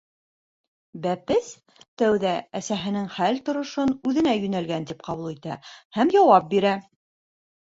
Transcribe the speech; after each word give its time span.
Бәпес 1.01 1.51
тәүҙә 2.01 2.31
әсәһенең 2.61 3.05
хәл-торошон 3.17 3.93
үҙенә 4.13 4.33
йүнәлгән 4.41 4.89
тип 4.93 5.05
ҡабул 5.11 5.31
итә 5.37 5.59
һәм 5.99 6.15
яуап 6.17 6.49
бирә. 6.57 6.75